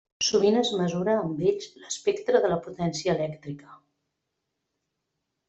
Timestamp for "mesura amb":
0.77-1.43